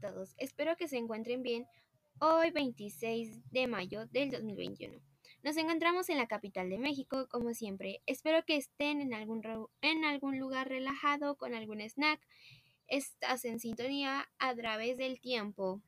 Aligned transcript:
todos, 0.00 0.34
espero 0.38 0.76
que 0.76 0.88
se 0.88 0.96
encuentren 0.96 1.42
bien 1.42 1.66
hoy 2.20 2.50
26 2.50 3.50
de 3.50 3.66
mayo 3.66 4.06
del 4.06 4.30
2021. 4.30 4.98
Nos 5.42 5.56
encontramos 5.56 6.08
en 6.08 6.18
la 6.18 6.26
capital 6.26 6.70
de 6.70 6.78
México, 6.78 7.26
como 7.28 7.52
siempre. 7.52 8.00
Espero 8.06 8.44
que 8.44 8.56
estén 8.56 9.00
en 9.00 9.12
algún, 9.12 9.42
en 9.82 10.04
algún 10.04 10.38
lugar 10.38 10.68
relajado 10.68 11.36
con 11.36 11.54
algún 11.54 11.80
snack. 11.80 12.20
Estás 12.86 13.44
en 13.44 13.58
sintonía 13.58 14.28
a 14.38 14.54
través 14.54 14.96
del 14.98 15.20
tiempo. 15.20 15.82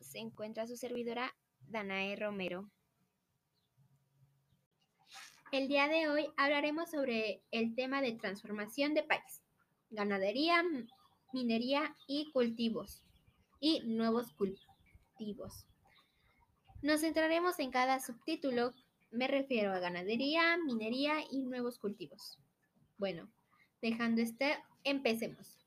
Se 0.00 0.18
encuentra 0.18 0.66
su 0.66 0.76
servidora 0.76 1.34
Danae 1.68 2.16
Romero. 2.16 2.70
El 5.50 5.68
día 5.68 5.88
de 5.88 6.08
hoy 6.08 6.26
hablaremos 6.38 6.90
sobre 6.90 7.42
el 7.50 7.74
tema 7.74 8.00
de 8.00 8.12
transformación 8.12 8.94
de 8.94 9.02
país, 9.02 9.42
ganadería, 9.90 10.62
minería 11.34 11.94
y 12.08 12.30
cultivos 12.32 13.02
y 13.60 13.82
nuevos 13.84 14.32
cultivos. 14.32 15.66
Nos 16.80 17.02
centraremos 17.02 17.58
en 17.58 17.70
cada 17.70 18.00
subtítulo, 18.00 18.72
me 19.10 19.28
refiero 19.28 19.72
a 19.72 19.80
ganadería, 19.80 20.56
minería 20.64 21.16
y 21.30 21.40
nuevos 21.40 21.78
cultivos. 21.78 22.38
Bueno, 22.96 23.30
dejando 23.82 24.22
este, 24.22 24.56
empecemos. 24.82 25.58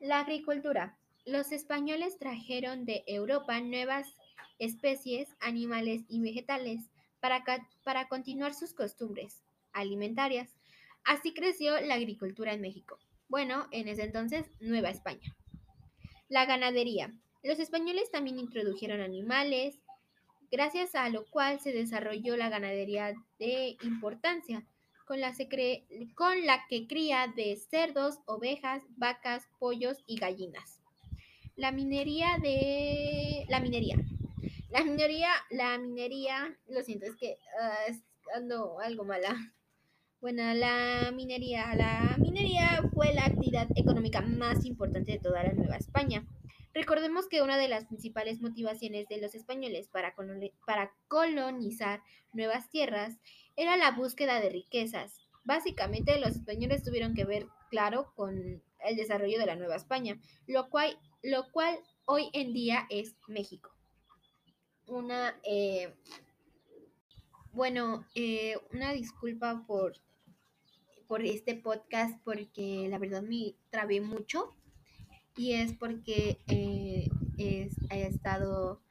La 0.00 0.20
agricultura 0.20 0.98
los 1.26 1.52
españoles 1.52 2.18
trajeron 2.18 2.84
de 2.84 3.04
Europa 3.06 3.60
nuevas 3.60 4.06
especies 4.58 5.28
animales 5.40 6.02
y 6.08 6.20
vegetales 6.20 6.80
para, 7.20 7.44
para 7.82 8.08
continuar 8.08 8.54
sus 8.54 8.72
costumbres 8.72 9.42
alimentarias. 9.72 10.50
Así 11.04 11.32
creció 11.32 11.80
la 11.80 11.94
agricultura 11.94 12.52
en 12.52 12.60
México. 12.60 12.98
Bueno, 13.28 13.66
en 13.70 13.88
ese 13.88 14.04
entonces, 14.04 14.46
Nueva 14.60 14.90
España. 14.90 15.34
La 16.28 16.46
ganadería. 16.46 17.14
Los 17.42 17.58
españoles 17.58 18.10
también 18.10 18.38
introdujeron 18.38 19.00
animales, 19.00 19.78
gracias 20.50 20.94
a 20.94 21.08
lo 21.08 21.24
cual 21.26 21.60
se 21.60 21.72
desarrolló 21.72 22.36
la 22.36 22.50
ganadería 22.50 23.14
de 23.38 23.76
importancia, 23.82 24.66
con 25.06 25.20
la, 25.20 25.32
con 26.14 26.46
la 26.46 26.66
que 26.68 26.86
cría 26.86 27.32
de 27.34 27.56
cerdos, 27.56 28.18
ovejas, 28.26 28.82
vacas, 28.96 29.48
pollos 29.58 29.98
y 30.06 30.16
gallinas. 30.16 30.79
La 31.60 31.72
minería 31.72 32.38
de... 32.42 33.44
La 33.50 33.60
minería. 33.60 33.96
La 34.70 34.82
minería, 34.82 35.28
la 35.50 35.76
minería, 35.76 36.56
lo 36.66 36.82
siento, 36.82 37.04
es 37.04 37.16
que 37.16 37.36
uh, 37.60 37.94
ando 38.34 38.80
algo 38.80 39.04
mala. 39.04 39.36
Bueno, 40.22 40.54
la 40.54 41.12
minería, 41.12 41.74
la 41.74 42.16
minería 42.16 42.80
fue 42.94 43.12
la 43.12 43.26
actividad 43.26 43.68
económica 43.76 44.22
más 44.22 44.64
importante 44.64 45.12
de 45.12 45.18
toda 45.18 45.42
la 45.42 45.52
Nueva 45.52 45.76
España. 45.76 46.26
Recordemos 46.72 47.28
que 47.28 47.42
una 47.42 47.58
de 47.58 47.68
las 47.68 47.84
principales 47.84 48.40
motivaciones 48.40 49.06
de 49.08 49.20
los 49.20 49.34
españoles 49.34 49.86
para, 49.88 50.14
para 50.64 50.94
colonizar 51.08 52.02
nuevas 52.32 52.70
tierras 52.70 53.18
era 53.54 53.76
la 53.76 53.90
búsqueda 53.90 54.40
de 54.40 54.48
riquezas. 54.48 55.28
Básicamente 55.44 56.18
los 56.20 56.30
españoles 56.30 56.82
tuvieron 56.82 57.14
que 57.14 57.24
ver, 57.24 57.46
claro, 57.70 58.12
con 58.14 58.62
el 58.80 58.96
desarrollo 58.96 59.38
de 59.38 59.46
la 59.46 59.56
Nueva 59.56 59.76
España, 59.76 60.20
lo 60.46 60.68
cual 60.70 60.98
lo 61.22 61.50
cual 61.50 61.78
hoy 62.06 62.30
en 62.32 62.52
día 62.52 62.86
es 62.88 63.16
México. 63.28 63.70
Una, 64.86 65.38
eh, 65.44 65.94
bueno, 67.52 68.06
eh, 68.14 68.56
una 68.72 68.92
disculpa 68.92 69.64
por, 69.66 69.96
por 71.06 71.24
este 71.24 71.54
podcast 71.54 72.18
porque 72.24 72.86
la 72.88 72.98
verdad 72.98 73.22
me 73.22 73.54
trabé 73.70 74.00
mucho 74.00 74.54
y 75.36 75.52
es 75.52 75.72
porque 75.74 76.38
eh, 76.48 77.08
he 77.38 77.68
estado 77.88 78.82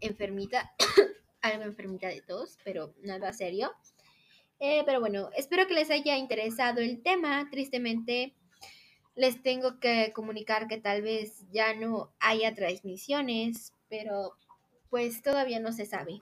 enfermita, 0.00 0.72
algo 1.40 1.62
enfermita 1.62 2.08
de 2.08 2.22
todos, 2.22 2.58
pero 2.64 2.94
nada 3.02 3.32
serio. 3.32 3.72
Pero 4.58 5.00
bueno, 5.00 5.30
espero 5.36 5.66
que 5.66 5.74
les 5.74 5.90
haya 5.90 6.16
interesado 6.16 6.80
el 6.80 7.02
tema. 7.02 7.48
Tristemente, 7.50 8.34
les 9.14 9.42
tengo 9.42 9.80
que 9.80 10.12
comunicar 10.14 10.68
que 10.68 10.78
tal 10.78 11.02
vez 11.02 11.44
ya 11.50 11.74
no 11.74 12.12
haya 12.20 12.54
transmisiones, 12.54 13.74
pero 13.88 14.32
pues 14.90 15.22
todavía 15.22 15.60
no 15.60 15.72
se 15.72 15.86
sabe. 15.86 16.20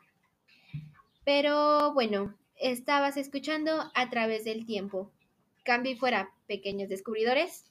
Pero 1.24 1.92
bueno, 1.92 2.36
estabas 2.56 3.16
escuchando 3.16 3.90
a 3.94 4.10
través 4.10 4.44
del 4.44 4.64
tiempo. 4.66 5.10
Cambio 5.64 5.96
fuera, 5.96 6.32
pequeños 6.46 6.88
descubridores. 6.88 7.64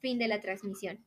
Fin 0.00 0.18
de 0.18 0.28
la 0.28 0.40
transmisión. 0.40 1.04